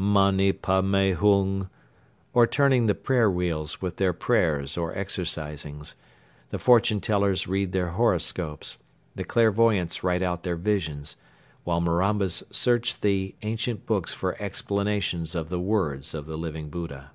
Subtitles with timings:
[0.00, 1.68] Mani padme Hung!"
[2.32, 5.96] or turning the prayer wheels with their prayers or exorcisings;
[6.50, 8.78] the fortune tellers read their horoscopes;
[9.16, 11.16] the clairvoyants write out their visions;
[11.64, 17.10] while Marambas search the ancient books for explanations of the words of the Living Buddha.